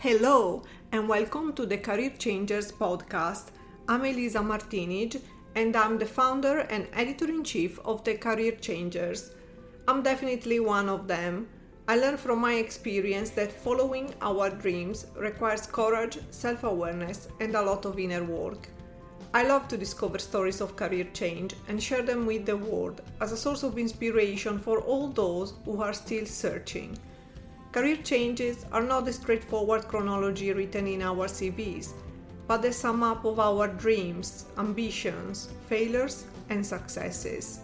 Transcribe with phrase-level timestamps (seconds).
[0.00, 0.62] Hello,
[0.92, 3.46] and welcome to the Career Changers podcast.
[3.88, 5.20] I'm Elisa Martinij,
[5.56, 9.32] and I'm the founder and editor in chief of the Career Changers.
[9.88, 11.48] I'm definitely one of them.
[11.88, 17.62] I learned from my experience that following our dreams requires courage, self awareness, and a
[17.62, 18.68] lot of inner work.
[19.34, 23.32] I love to discover stories of career change and share them with the world as
[23.32, 26.96] a source of inspiration for all those who are still searching.
[27.78, 31.92] Career changes are not the straightforward chronology written in our CVs,
[32.48, 37.60] but the sum up of our dreams, ambitions, failures, and successes.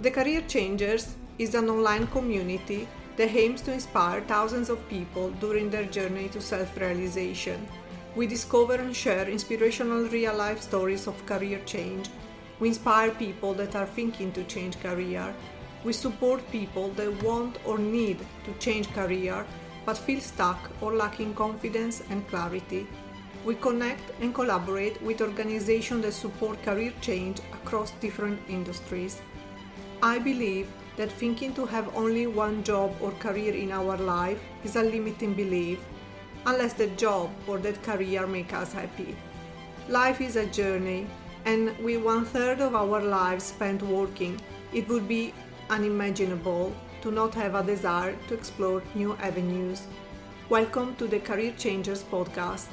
[0.00, 5.68] The Career Changers is an online community that aims to inspire thousands of people during
[5.68, 7.68] their journey to self realization.
[8.16, 12.08] We discover and share inspirational real life stories of career change.
[12.58, 15.34] We inspire people that are thinking to change career
[15.84, 19.46] we support people that want or need to change career
[19.84, 22.86] but feel stuck or lacking confidence and clarity.
[23.44, 29.20] We connect and collaborate with organizations that support career change across different industries.
[30.02, 34.76] I believe that thinking to have only one job or career in our life is
[34.76, 35.78] a limiting belief,
[36.46, 39.14] unless the job or that career make us happy.
[39.88, 41.06] Life is a journey,
[41.44, 44.40] and with one third of our lives spent working,
[44.72, 45.34] it would be
[45.70, 49.86] unimaginable to not have a desire to explore new avenues.
[50.48, 52.68] Welcome to the Career Changers podcast.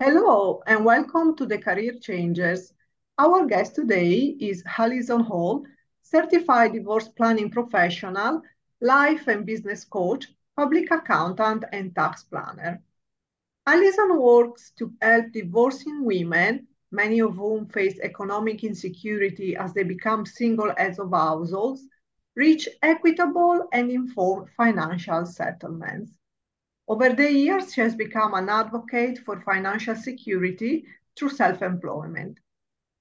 [0.00, 2.72] Hello, and welcome to the Career Changers.
[3.18, 5.64] Our guest today is Alison Hall,
[6.02, 8.42] certified divorce planning professional,
[8.80, 12.82] life and business coach, public accountant, and tax planner.
[13.66, 20.26] Alison works to help divorcing women, many of whom face economic insecurity as they become
[20.26, 21.88] single heads of households,
[22.36, 26.18] reach equitable and informed financial settlements.
[26.88, 32.40] Over the years, she has become an advocate for financial security through self employment.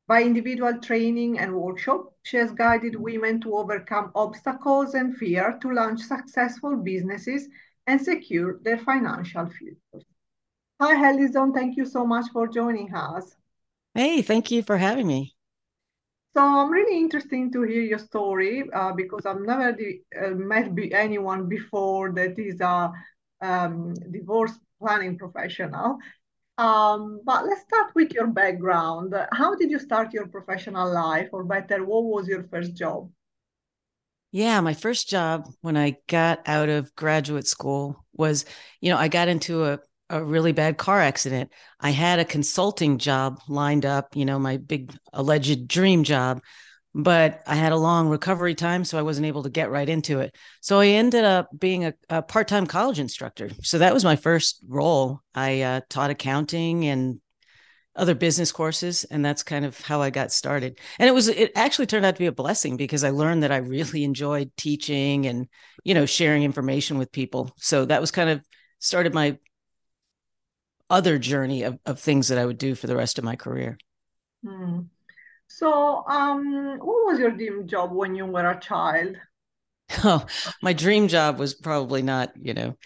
[0.08, 5.72] By individual training and workshop, she has guided women to overcome obstacles and fear to
[5.74, 7.50] launch successful businesses
[7.86, 10.06] and secure their financial futures.
[10.84, 11.54] Hi, Alison.
[11.54, 13.38] Thank you so much for joining us.
[13.96, 15.34] Hey, thank you for having me.
[16.36, 20.94] So I'm really interested to hear your story uh, because I've never uh, met be
[20.94, 22.92] anyone before that is a
[23.40, 26.00] um, divorce planning professional.
[26.58, 29.16] Um, but let's start with your background.
[29.32, 33.10] How did you start your professional life, or better, what was your first job?
[34.34, 38.44] Yeah, my first job when I got out of graduate school was,
[38.82, 41.52] you know, I got into a a really bad car accident.
[41.80, 46.42] I had a consulting job lined up, you know, my big alleged dream job,
[46.94, 50.20] but I had a long recovery time, so I wasn't able to get right into
[50.20, 50.36] it.
[50.62, 53.50] So I ended up being a, a part time college instructor.
[53.64, 55.22] So that was my first role.
[55.34, 57.20] I uh, taught accounting and
[57.96, 60.80] other business courses and that's kind of how I got started.
[60.98, 63.52] And it was it actually turned out to be a blessing because I learned that
[63.52, 65.48] I really enjoyed teaching and
[65.84, 67.52] you know sharing information with people.
[67.58, 68.42] So that was kind of
[68.80, 69.38] started my
[70.94, 73.80] other journey of, of things that I would do for the rest of my career.
[74.46, 74.82] Hmm.
[75.48, 79.18] So, um, what was your dream job when you were a child?
[80.04, 80.26] Oh,
[80.62, 82.78] my dream job was probably not, you know,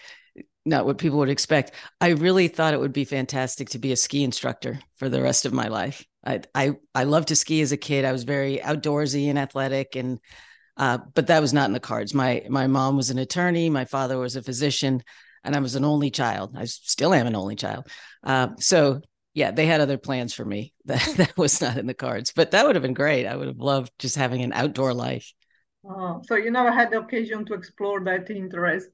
[0.66, 1.72] not what people would expect.
[2.00, 5.46] I really thought it would be fantastic to be a ski instructor for the rest
[5.46, 6.04] of my life.
[6.26, 8.04] I I I loved to ski as a kid.
[8.04, 10.18] I was very outdoorsy and athletic, and
[10.76, 12.12] uh, but that was not in the cards.
[12.12, 13.70] My my mom was an attorney.
[13.70, 15.02] My father was a physician
[15.48, 16.54] and I was an only child.
[16.56, 17.88] I still am an only child.
[18.22, 19.00] Uh, so
[19.34, 20.74] yeah, they had other plans for me.
[20.84, 23.26] That that was not in the cards, but that would have been great.
[23.26, 25.32] I would have loved just having an outdoor life.
[25.84, 28.88] Oh, so you never had the occasion to explore that interest.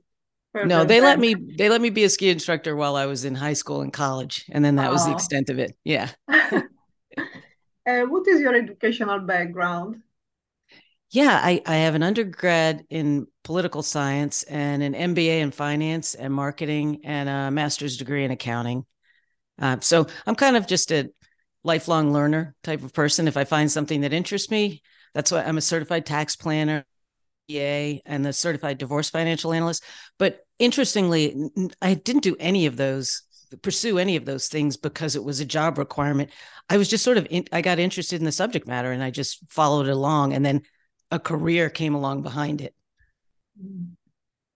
[0.54, 3.34] No, they let me they let me be a ski instructor while I was in
[3.34, 4.92] high school and college, and then that oh.
[4.92, 5.76] was the extent of it.
[5.82, 6.10] Yeah.
[6.28, 6.62] uh,
[7.84, 10.02] what is your educational background?
[11.14, 16.34] Yeah, I, I have an undergrad in political science and an MBA in finance and
[16.34, 18.84] marketing and a master's degree in accounting.
[19.60, 21.10] Uh, so I'm kind of just a
[21.62, 23.28] lifelong learner type of person.
[23.28, 24.82] If I find something that interests me,
[25.14, 26.84] that's why I'm a certified tax planner,
[27.48, 29.84] EA, and the certified divorce financial analyst.
[30.18, 31.48] But interestingly,
[31.80, 33.22] I didn't do any of those
[33.62, 36.30] pursue any of those things because it was a job requirement.
[36.68, 39.10] I was just sort of in, I got interested in the subject matter and I
[39.10, 40.62] just followed along and then
[41.14, 42.74] a career came along behind it.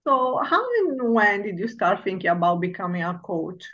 [0.07, 3.65] So, how and when did you start thinking about becoming a coach?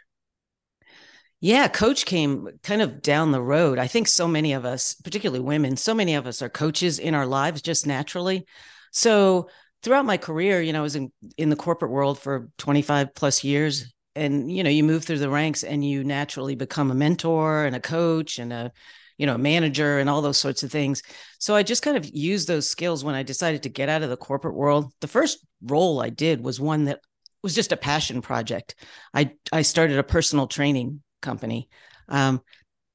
[1.41, 3.79] Yeah, coach came kind of down the road.
[3.79, 7.15] I think so many of us, particularly women, so many of us are coaches in
[7.15, 8.47] our lives just naturally.
[8.93, 9.49] So
[9.83, 13.45] throughout my career, you know, I was in, in the corporate world for 25 plus
[13.45, 13.93] years.
[14.15, 17.75] And, you know, you move through the ranks and you naturally become a mentor and
[17.75, 18.73] a coach and a,
[19.19, 21.02] you know, manager and all those sorts of things.
[21.38, 24.11] So I just kind of used those skills when I decided to get out of
[24.11, 24.93] the corporate world.
[25.00, 27.00] The first role I did was one that
[27.43, 28.75] was just a passion project.
[29.12, 31.69] I I started a personal training company.
[32.08, 32.40] Um,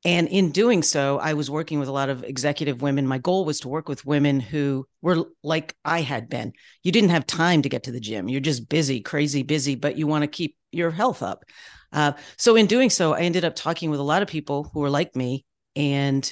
[0.06, 3.06] and in doing so, I was working with a lot of executive women.
[3.06, 6.54] My goal was to work with women who were like I had been.
[6.84, 8.30] You didn't have time to get to the gym.
[8.30, 11.44] You're just busy, crazy busy, but you want to keep your health up.
[11.92, 14.80] Uh, so, in doing so, I ended up talking with a lot of people who
[14.80, 15.46] were like me.
[15.80, 16.32] And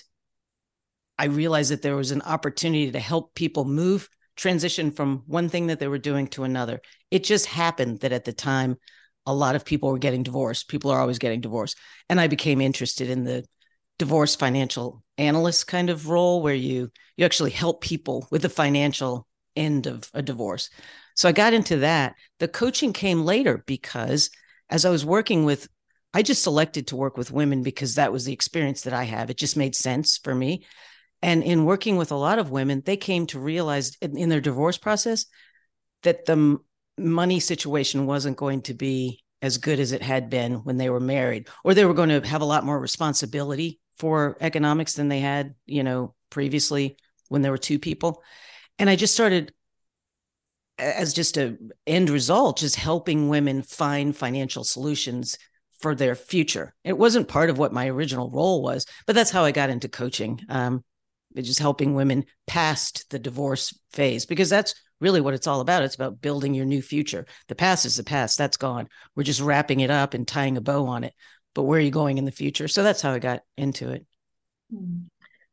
[1.17, 5.67] I realized that there was an opportunity to help people move, transition from one thing
[5.67, 6.81] that they were doing to another.
[7.11, 8.75] It just happened that at the time,
[9.25, 10.67] a lot of people were getting divorced.
[10.67, 11.77] People are always getting divorced.
[12.09, 13.45] And I became interested in the
[13.97, 19.27] divorce financial analyst kind of role where you you actually help people with the financial
[19.55, 20.69] end of a divorce.
[21.15, 22.15] So I got into that.
[22.39, 24.29] The coaching came later because
[24.69, 25.69] as I was working with
[26.13, 29.29] I just selected to work with women because that was the experience that I have.
[29.29, 30.65] It just made sense for me.
[31.21, 34.41] And in working with a lot of women, they came to realize in, in their
[34.41, 35.25] divorce process
[36.03, 36.57] that the
[36.97, 40.99] money situation wasn't going to be as good as it had been when they were
[40.99, 45.19] married, or they were going to have a lot more responsibility for economics than they
[45.19, 46.97] had, you know, previously
[47.29, 48.23] when there were two people.
[48.79, 49.53] And I just started
[50.79, 55.37] as just a end result, just helping women find financial solutions
[55.79, 56.73] for their future.
[56.83, 59.87] It wasn't part of what my original role was, but that's how I got into
[59.87, 60.41] coaching.
[60.49, 60.83] Um,
[61.35, 65.83] just helping women past the divorce phase because that's really what it's all about.
[65.83, 67.25] It's about building your new future.
[67.47, 68.87] The past is the past, that's gone.
[69.15, 71.13] We're just wrapping it up and tying a bow on it.
[71.53, 72.67] But where are you going in the future?
[72.67, 74.05] So that's how I got into it.
[74.71, 75.05] Hmm.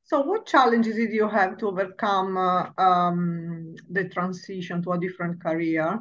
[0.07, 5.43] So, what challenges did you have to overcome uh, um, the transition to a different
[5.43, 5.99] career?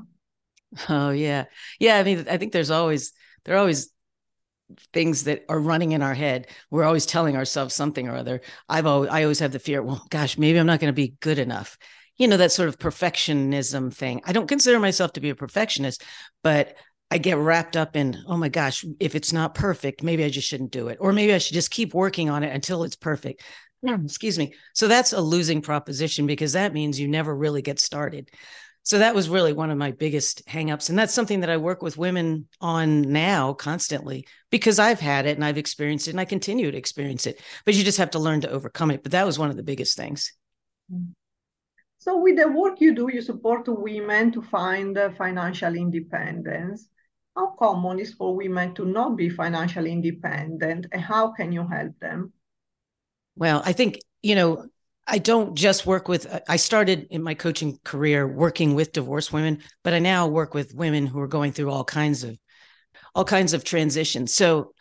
[0.90, 1.46] Oh yeah,
[1.80, 1.98] yeah.
[1.98, 3.14] I mean, I think there's always
[3.46, 3.93] there are always
[4.94, 6.48] things that are running in our head.
[6.72, 8.42] We're always telling ourselves something or other.
[8.70, 9.82] I've always I always have the fear.
[9.82, 11.78] Well, gosh, maybe I'm not going to be good enough
[12.18, 14.22] you know, that sort of perfectionism thing.
[14.26, 16.04] I don't consider myself to be a perfectionist,
[16.44, 16.76] but
[17.10, 20.48] I get wrapped up in, oh my gosh, if it's not perfect, maybe I just
[20.48, 20.98] shouldn't do it.
[21.00, 23.44] Or maybe I should just keep working on it until it's perfect.
[23.86, 24.06] Hmm.
[24.06, 24.54] Excuse me.
[24.74, 28.32] So that's a losing proposition because that means you never really get started.
[28.86, 30.90] So that was really one of my biggest hangups.
[30.90, 35.38] And that's something that I work with women on now constantly because I've had it
[35.38, 37.42] and I've experienced it and I continue to experience it.
[37.66, 39.02] But you just have to learn to overcome it.
[39.02, 40.34] But that was one of the biggest things.
[40.94, 41.12] Mm-hmm.
[41.98, 46.90] So with the work you do, you support women to find financial independence.
[47.34, 51.98] How common is for women to not be financially independent and how can you help
[52.02, 52.34] them?
[53.38, 54.68] Well, I think, you know,
[55.06, 59.34] I don't just work with, uh, I started in my coaching career working with divorced
[59.34, 62.38] women, but I now work with women who are going through all kinds of,
[63.14, 64.34] all kinds of transitions.
[64.34, 64.74] So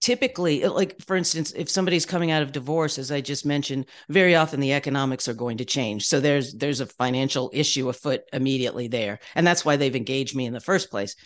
[0.00, 3.84] typically uh, like for instance if somebody's coming out of divorce as i just mentioned
[4.08, 6.06] very often the economics are going to change.
[6.06, 9.18] So there's there's a financial issue afoot immediately there.
[9.34, 11.16] And that's why they've engaged me in the first place.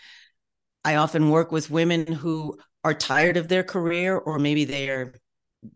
[0.85, 5.15] I often work with women who are tired of their career or maybe they're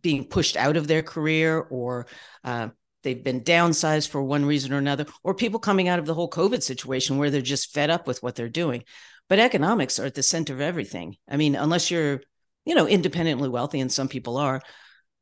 [0.03, 2.06] being pushed out of their career or
[2.44, 2.69] uh,
[3.03, 6.31] they've been downsized for one reason or another or people coming out of the whole
[6.31, 8.82] covid situation where they're just fed up with what they're doing
[9.29, 12.20] but economics are at the center of everything i mean unless you're
[12.67, 14.60] you know, independently wealthy, and some people are.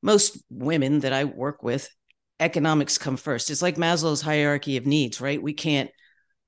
[0.03, 1.88] Most women that I work with,
[2.41, 3.50] economics come first.
[3.50, 5.41] It's like Maslow's hierarchy of needs, right?
[5.41, 5.91] We can't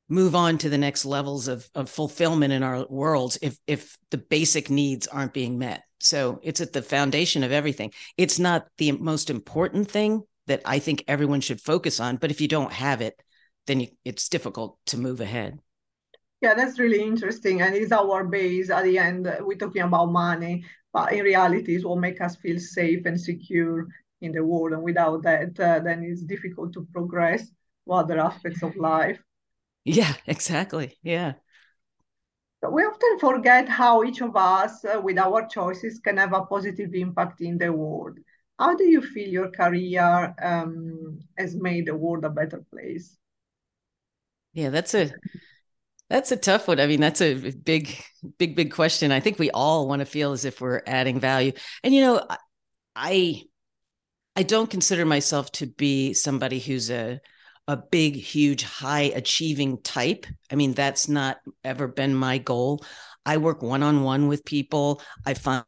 [0.09, 4.19] move on to the next levels of, of fulfillment in our worlds if if the
[4.19, 5.83] basic needs aren't being met.
[5.99, 7.93] So it's at the foundation of everything.
[8.17, 12.41] It's not the most important thing that I think everyone should focus on, but if
[12.41, 13.21] you don't have it,
[13.67, 15.59] then you, it's difficult to move ahead.
[16.41, 17.62] Yeah, that's really interesting.
[17.62, 19.29] And it's our base at the end.
[19.41, 23.88] We're talking about money, but in reality, it's what makes us feel safe and secure
[24.21, 24.73] in the world.
[24.73, 27.49] And without that, uh, then it's difficult to progress
[27.87, 29.19] to other aspects of life.
[29.85, 30.99] Yeah, exactly.
[31.03, 31.35] Yeah.
[32.63, 36.95] We often forget how each of us, uh, with our choices, can have a positive
[36.95, 38.19] impact in the world.
[38.59, 43.17] How do you feel your career um, has made the world a better place?
[44.55, 45.13] Yeah, that's a
[46.09, 46.81] that's a tough one.
[46.81, 47.95] I mean, that's a big,
[48.39, 49.13] big, big question.
[49.13, 51.53] I think we all want to feel as if we're adding value.
[51.85, 52.27] And you know,
[52.97, 53.43] I
[54.35, 57.21] I don't consider myself to be somebody who's a
[57.68, 60.26] a big, huge, high achieving type.
[60.50, 62.85] I mean, that's not ever been my goal.
[63.25, 65.02] I work one on one with people.
[65.25, 65.64] I find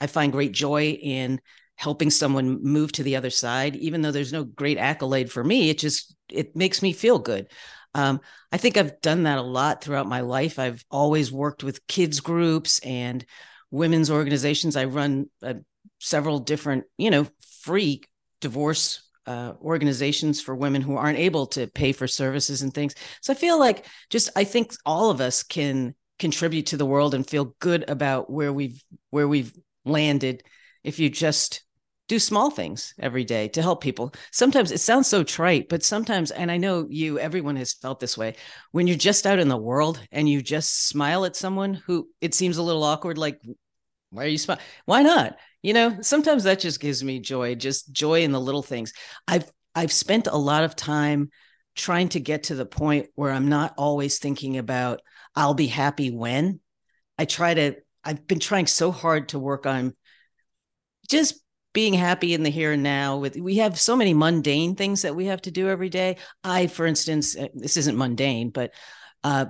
[0.00, 1.40] I find great joy in
[1.76, 5.70] helping someone move to the other side, even though there's no great accolade for me.
[5.70, 7.48] It just it makes me feel good.
[7.94, 8.20] Um,
[8.52, 10.58] I think I've done that a lot throughout my life.
[10.58, 13.24] I've always worked with kids groups and
[13.70, 14.76] women's organizations.
[14.76, 15.54] I run uh,
[15.98, 17.26] several different, you know,
[17.62, 18.02] free
[18.40, 22.94] divorce uh, organizations for women who aren't able to pay for services and things.
[23.20, 27.14] So I feel like just I think all of us can contribute to the world
[27.14, 29.52] and feel good about where we've where we've
[29.84, 30.42] landed
[30.82, 31.62] if you just
[32.08, 34.14] do small things every day to help people.
[34.32, 38.16] Sometimes it sounds so trite, but sometimes, and I know you, everyone has felt this
[38.16, 38.34] way,
[38.72, 42.32] when you're just out in the world and you just smile at someone who it
[42.34, 43.38] seems a little awkward, like,
[44.10, 44.62] why are you smiling?
[44.86, 45.36] Why not?
[45.62, 48.92] You know, sometimes that just gives me joy, just joy in the little things.
[49.26, 51.30] I've I've spent a lot of time
[51.76, 55.00] trying to get to the point where I'm not always thinking about
[55.34, 56.60] I'll be happy when.
[57.18, 59.94] I try to I've been trying so hard to work on
[61.08, 61.40] just
[61.74, 65.14] being happy in the here and now with we have so many mundane things that
[65.14, 68.72] we have to do every day i for instance uh, this isn't mundane but
[69.22, 69.44] uh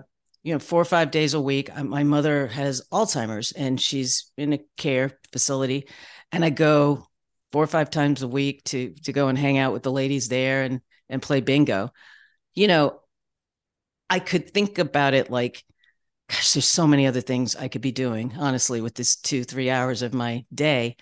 [0.49, 1.69] you know four or five days a week.
[1.76, 5.87] My mother has alzheimer's and she's in a care facility.
[6.33, 7.07] And i go
[7.52, 10.28] four or five times a week to to go and hang out with the ladies
[10.28, 11.90] there and and play bingo.
[12.55, 13.00] You know
[14.09, 15.62] i could think about it like
[16.31, 19.69] gosh there's so many other things i could be doing honestly with this two three
[19.69, 20.97] hours of my day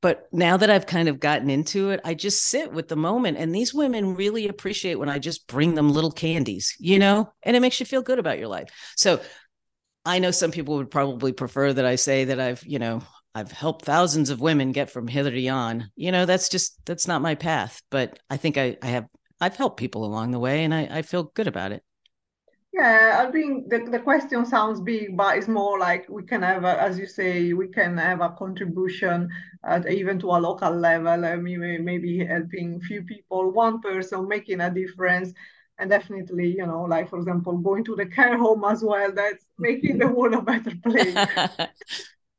[0.00, 3.38] but now that I've kind of gotten into it, I just sit with the moment.
[3.38, 7.56] And these women really appreciate when I just bring them little candies, you know, and
[7.56, 8.68] it makes you feel good about your life.
[8.96, 9.20] So
[10.04, 13.02] I know some people would probably prefer that I say that I've, you know,
[13.34, 15.90] I've helped thousands of women get from hither to yon.
[15.96, 17.82] You know, that's just that's not my path.
[17.90, 19.06] But I think I, I have
[19.40, 21.82] I've helped people along the way and I, I feel good about it.
[22.76, 26.62] Yeah, I think the, the question sounds big, but it's more like we can have,
[26.64, 29.30] a, as you say, we can have a contribution
[29.64, 31.24] at, even to a local level.
[31.24, 35.32] I mean, maybe helping few people, one person making a difference.
[35.78, 39.46] And definitely, you know, like for example, going to the care home as well, that's
[39.58, 41.16] making the world a better place.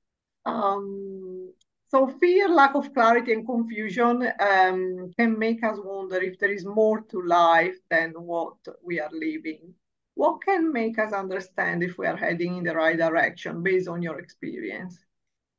[0.46, 1.52] um,
[1.88, 6.64] so fear, lack of clarity, and confusion um, can make us wonder if there is
[6.64, 8.54] more to life than what
[8.84, 9.74] we are living
[10.18, 14.02] what can make us understand if we are heading in the right direction based on
[14.02, 14.98] your experience?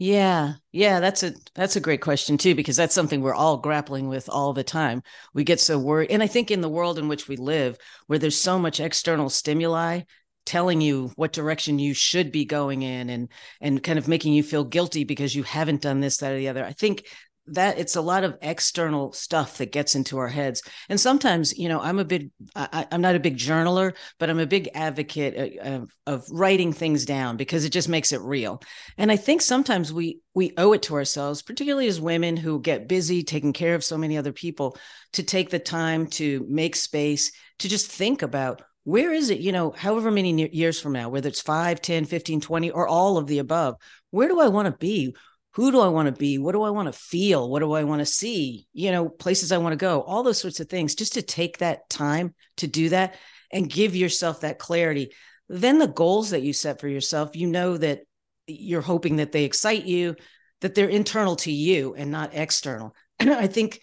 [0.00, 4.06] Yeah yeah that's a that's a great question too because that's something we're all grappling
[4.08, 5.02] with all the time.
[5.34, 8.18] We get so worried and i think in the world in which we live where
[8.18, 10.02] there's so much external stimuli
[10.46, 13.28] telling you what direction you should be going in and
[13.60, 16.48] and kind of making you feel guilty because you haven't done this that or the
[16.48, 17.04] other i think
[17.52, 20.62] that it's a lot of external stuff that gets into our heads.
[20.88, 24.38] And sometimes you know i'm a big I, am not a big journaler but i'm
[24.38, 28.62] a big advocate uh, of, of writing things down because it just makes it real.
[28.96, 32.88] And i think sometimes we we owe it to ourselves particularly as women who get
[32.88, 34.76] busy taking care of so many other people
[35.12, 39.52] to take the time to make space to just think about where is it you
[39.52, 43.26] know however many years from now whether it's 5 10 15 20 or all of
[43.26, 43.76] the above
[44.10, 45.14] where do i want to be
[45.58, 46.38] who do I want to be?
[46.38, 47.50] What do I want to feel?
[47.50, 48.68] What do I want to see?
[48.72, 51.58] You know, places I want to go, all those sorts of things, just to take
[51.58, 53.16] that time to do that
[53.52, 55.10] and give yourself that clarity.
[55.48, 58.02] Then the goals that you set for yourself, you know that
[58.46, 60.14] you're hoping that they excite you,
[60.60, 62.94] that they're internal to you and not external.
[63.18, 63.80] I think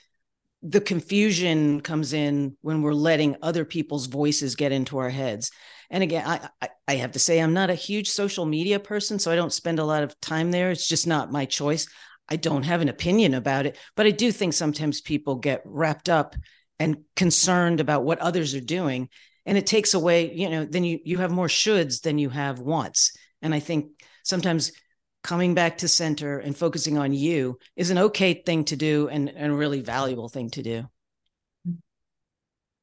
[0.67, 5.51] the confusion comes in when we're letting other people's voices get into our heads.
[5.91, 9.19] And again I, I, I have to say i'm not a huge social media person
[9.19, 10.71] so i don't spend a lot of time there.
[10.71, 11.87] It's just not my choice.
[12.27, 16.09] I don't have an opinion about it but i do think sometimes people get wrapped
[16.09, 16.35] up
[16.79, 19.09] and concerned about what others are doing.
[19.45, 22.59] And it takes away you know then you you have more shoulds than you have
[22.59, 23.15] wants.
[23.43, 23.91] And i think
[24.23, 24.71] sometimes
[25.25, 29.29] coming back to center and focusing on you is an okay thing to do and,
[29.29, 30.85] and a really valuable thing to do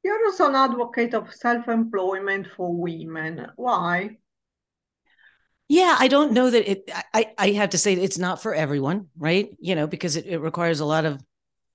[0.05, 3.47] you're also an advocate of self-employment for women.
[3.57, 4.17] Why?
[5.69, 6.91] Yeah, I don't know that it.
[7.15, 9.49] I I have to say it's not for everyone, right?
[9.59, 11.23] You know, because it, it requires a lot of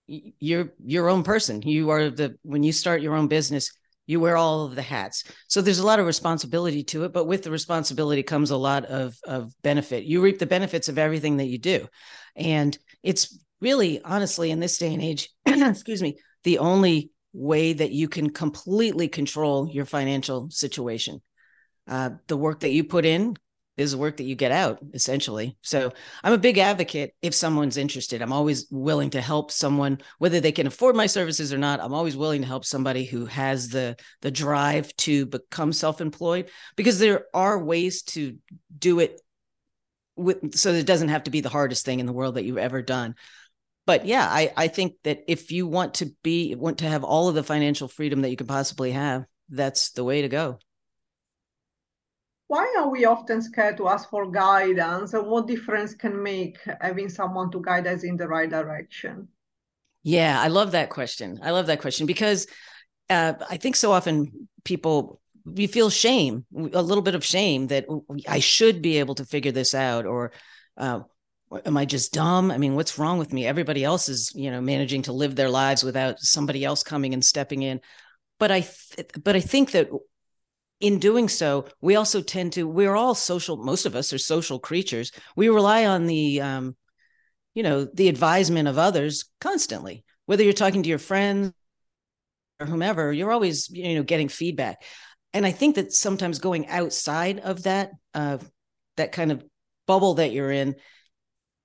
[0.08, 1.62] you're your own person.
[1.62, 3.72] You are the when you start your own business,
[4.08, 5.26] you wear all of the hats.
[5.48, 8.86] So there's a lot of responsibility to it, but with the responsibility comes a lot
[8.86, 10.06] of of benefit.
[10.06, 11.88] You reap the benefits of everything that you do,
[12.36, 17.92] and it's really honestly in this day and age, excuse me, the only way that
[17.92, 21.22] you can completely control your financial situation.
[21.88, 23.36] Uh, the work that you put in
[23.77, 25.55] is the work that you get out, essentially.
[25.62, 25.93] So
[26.24, 28.22] I'm a big advocate if someone's interested.
[28.22, 31.79] I'm always willing to help someone, whether they can afford my services or not.
[31.79, 37.00] I'm always willing to help somebody who has the the drive to become self-employed because
[37.00, 38.38] there are ways to
[38.77, 39.22] do it
[40.15, 42.57] with, so it doesn't have to be the hardest thing in the world that you've
[42.57, 43.15] ever done
[43.86, 47.29] but yeah i i think that if you want to be want to have all
[47.29, 50.57] of the financial freedom that you can possibly have that's the way to go
[52.48, 55.13] why are we often scared to ask for guidance?
[55.13, 59.27] And what difference can make having someone to guide us in the right direction?
[60.04, 61.39] Yeah i love that question.
[61.44, 62.48] I love that question because
[63.10, 67.86] uh, i think so often people we feel shame a little bit of shame that
[68.27, 70.32] i should be able to figure this out or
[70.77, 71.00] uh,
[71.66, 72.51] am i just dumb?
[72.51, 73.46] I mean what's wrong with me?
[73.46, 77.24] Everybody else is you know managing to live their lives without somebody else coming and
[77.24, 77.82] stepping in.
[78.39, 79.89] But i th- but i think that
[80.79, 84.60] in doing so, we also tend to, we're all social, most of us are social
[84.60, 85.12] creatures.
[85.36, 86.75] We rely on the, um,
[87.55, 91.51] you know, the advisement of others constantly, whether you're talking to your friends
[92.60, 94.84] or whomever, you're always, you know, getting feedback.
[95.34, 98.38] And I think that sometimes going outside of that, uh,
[98.98, 99.43] that kind of
[99.88, 100.75] bubble that you're in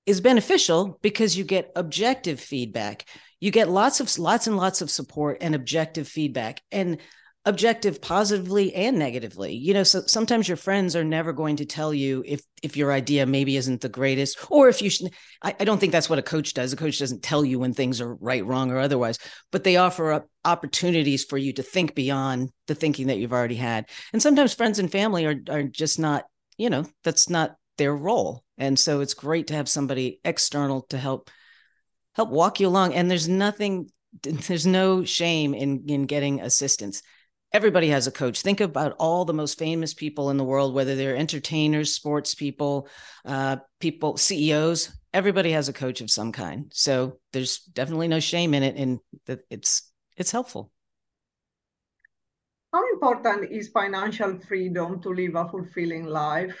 [0.05, 3.05] is beneficial because you get objective feedback.
[3.39, 6.61] You get lots of lots and lots of support and objective feedback.
[6.71, 6.99] And
[7.45, 9.53] objective positively and negatively.
[9.53, 12.93] You know so sometimes your friends are never going to tell you if if your
[12.93, 16.19] idea maybe isn't the greatest or if you should I, I, don't think that's what
[16.19, 16.71] a coach does.
[16.71, 19.17] A coach doesn't tell you when things are right wrong or otherwise
[19.51, 23.55] but they offer up opportunities for you to think beyond the thinking that you've already
[23.55, 23.89] had.
[24.13, 26.23] And sometimes friends and family are are just not
[26.57, 28.43] you know that's not their role.
[28.57, 31.29] And so it's great to have somebody external to help
[32.15, 32.93] help walk you along.
[32.93, 33.89] And there's nothing
[34.23, 37.01] there's no shame in in getting assistance
[37.53, 38.41] everybody has a coach.
[38.41, 42.87] Think about all the most famous people in the world, whether they're entertainers, sports people,
[43.25, 44.91] uh, people, CEOs.
[45.13, 46.71] Everybody has a coach of some kind.
[46.73, 48.99] So there's definitely no shame in it, and
[49.49, 50.71] it's it's helpful.
[52.73, 56.57] How important is financial freedom to live a fulfilling life?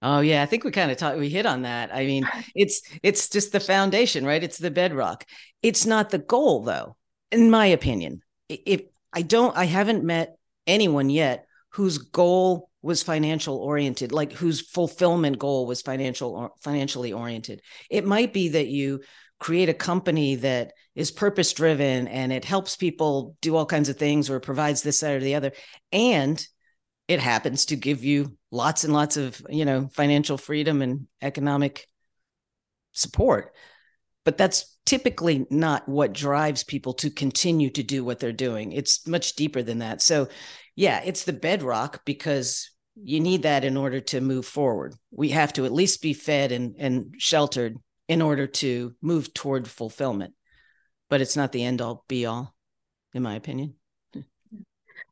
[0.00, 1.92] Oh yeah, I think we kind of talked we hit on that.
[1.92, 4.44] I mean, it's it's just the foundation, right?
[4.44, 5.24] It's the bedrock.
[5.60, 6.96] It's not the goal though,
[7.32, 8.22] in my opinion.
[8.48, 8.82] If
[9.18, 15.40] I don't, I haven't met anyone yet whose goal was financial oriented, like whose fulfillment
[15.40, 17.60] goal was financial or financially oriented.
[17.90, 19.00] It might be that you
[19.40, 23.96] create a company that is purpose driven and it helps people do all kinds of
[23.96, 25.50] things or provides this that or the other
[25.90, 26.46] and
[27.08, 31.86] it happens to give you lots and lots of you know financial freedom and economic
[32.92, 33.52] support
[34.28, 38.72] but that's typically not what drives people to continue to do what they're doing.
[38.72, 40.02] It's much deeper than that.
[40.02, 40.28] So,
[40.76, 44.94] yeah, it's the bedrock because you need that in order to move forward.
[45.10, 49.66] We have to at least be fed and, and sheltered in order to move toward
[49.66, 50.34] fulfillment.
[51.08, 52.54] But it's not the end all be all,
[53.14, 53.76] in my opinion.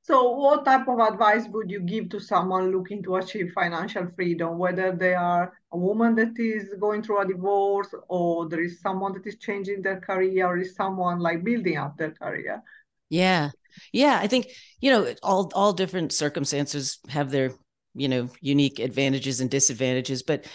[0.07, 4.57] So, what type of advice would you give to someone looking to achieve financial freedom,
[4.57, 9.14] whether they are a woman that is going through a divorce, or there is someone
[9.14, 12.62] that is changing their career, or is someone like building up their career?
[13.09, 13.51] Yeah,
[13.92, 14.21] yeah.
[14.23, 14.47] I think
[14.81, 17.51] you know all all different circumstances have their
[17.95, 20.47] you know unique advantages and disadvantages, but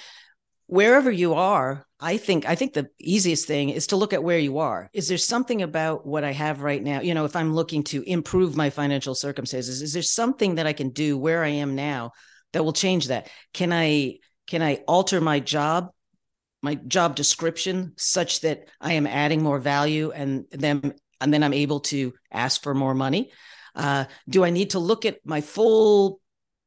[0.71, 4.39] wherever you are i think i think the easiest thing is to look at where
[4.39, 4.89] you are.
[4.93, 7.01] Is there something about what i have right now?
[7.01, 10.71] You know if i'm looking to improve my financial circumstances is there something that i
[10.71, 12.11] can do where i am now
[12.53, 13.29] that will change that?
[13.53, 15.91] Can i can i alter my job
[16.61, 21.53] my job description such that i am adding more value and then and then i'm
[21.53, 23.29] able to ask for more money?
[23.75, 26.21] Uh, do i need to look at my full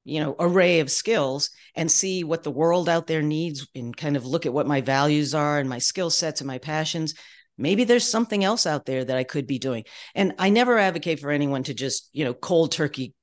[0.05, 4.17] you know array of skills and see what the world out there needs and kind
[4.17, 7.15] of look at what my values are and my skill sets and my passions.
[7.57, 9.85] Maybe there's something else out there that i could be doing.
[10.15, 13.15] And i never advocate for anyone to just you know cold turkey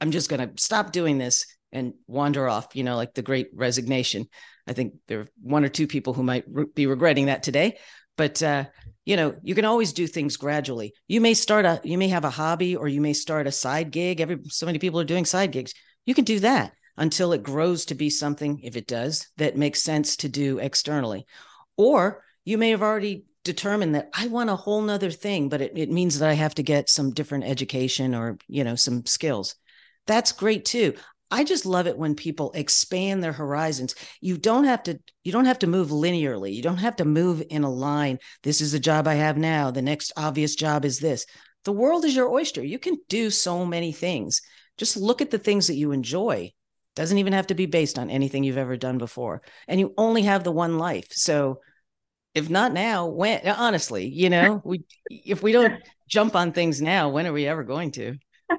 [0.00, 3.48] i'm just going to stop doing this and wander off you know like the great
[3.54, 4.26] resignation.
[4.66, 7.78] I think there are one or two people who might re- be regretting that today.
[8.16, 8.64] But uh,
[9.04, 10.92] you know you can always do things gradually.
[11.08, 13.90] You may start a you may have a hobby or you may start a side
[13.90, 14.20] gig.
[14.20, 15.74] Every so many people are doing side gigs
[16.10, 19.80] you can do that until it grows to be something, if it does, that makes
[19.80, 21.24] sense to do externally.
[21.76, 25.78] Or you may have already determined that I want a whole nother thing, but it,
[25.78, 29.54] it means that I have to get some different education or, you know, some skills.
[30.08, 30.94] That's great too.
[31.30, 33.94] I just love it when people expand their horizons.
[34.20, 36.52] You don't have to you don't have to move linearly.
[36.52, 38.18] You don't have to move in a line.
[38.42, 39.70] This is the job I have now.
[39.70, 41.24] The next obvious job is this.
[41.64, 42.64] The world is your oyster.
[42.64, 44.42] You can do so many things
[44.80, 46.50] just look at the things that you enjoy
[46.96, 50.22] doesn't even have to be based on anything you've ever done before and you only
[50.22, 51.60] have the one life so
[52.34, 55.74] if not now when honestly you know we if we don't
[56.08, 58.16] jump on things now when are we ever going to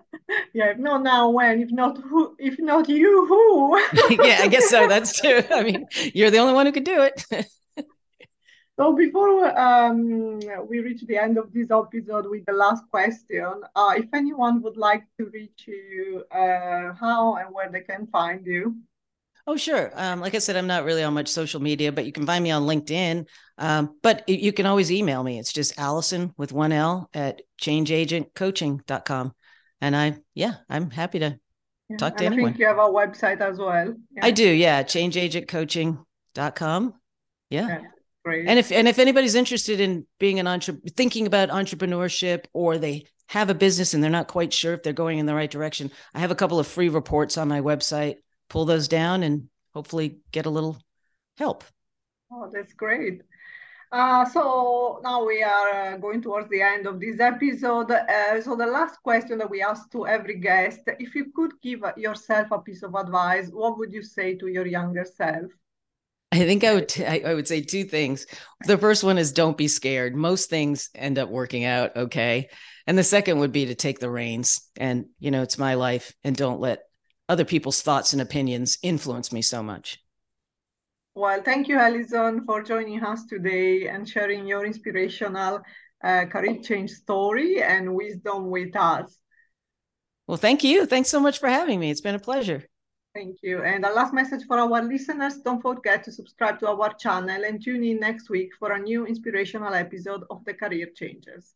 [0.53, 3.77] yeah if not now when if not who if not you, who?
[4.23, 4.87] yeah, I guess so.
[4.87, 5.41] That's true.
[5.51, 7.25] I mean, you're the only one who could do it.
[8.81, 13.93] So before um, we reach the end of this episode with the last question, uh,
[13.95, 18.77] if anyone would like to reach you, uh, how and where they can find you?
[19.45, 19.91] Oh, sure.
[19.93, 22.43] Um, like I said, I'm not really on much social media, but you can find
[22.43, 23.27] me on LinkedIn.
[23.59, 25.37] Um, but you can always email me.
[25.37, 29.33] It's just Alison with one L at changeagentcoaching.com.
[29.79, 31.37] And I, yeah, I'm happy to
[31.87, 31.97] yeah.
[31.97, 32.45] talk to anyone.
[32.45, 33.93] I think you have a website as well.
[34.11, 34.25] Yeah.
[34.25, 34.49] I do.
[34.49, 34.81] Yeah.
[34.81, 36.93] Changeagentcoaching.com.
[37.51, 37.67] Yeah.
[37.67, 37.81] yeah.
[38.47, 43.05] And if, and if anybody's interested in being an entrepreneur, thinking about entrepreneurship or they
[43.29, 45.91] have a business and they're not quite sure if they're going in the right direction,
[46.13, 48.17] I have a couple of free reports on my website
[48.51, 50.77] pull those down and hopefully get a little
[51.37, 51.63] help.
[52.31, 53.21] Oh, that's great.
[53.91, 57.91] Uh, so now we are uh, going towards the end of this episode.
[57.91, 61.81] Uh, so the last question that we ask to every guest, if you could give
[61.97, 65.51] yourself a piece of advice, what would you say to your younger self?
[66.31, 68.25] I think I would t- I would say two things.
[68.65, 70.15] The first one is don't be scared.
[70.15, 72.49] Most things end up working out okay.
[72.87, 76.13] And the second would be to take the reins and you know it's my life
[76.23, 76.83] and don't let
[77.27, 79.99] other people's thoughts and opinions influence me so much.
[81.13, 85.59] Well, thank you, Alison, for joining us today and sharing your inspirational
[86.01, 89.17] uh, career change story and wisdom with us.
[90.27, 90.85] Well, thank you.
[90.85, 91.91] Thanks so much for having me.
[91.91, 92.63] It's been a pleasure.
[93.13, 93.63] Thank you.
[93.63, 97.61] And a last message for our listeners don't forget to subscribe to our channel and
[97.61, 101.53] tune in next week for a new inspirational episode of The Career Changers.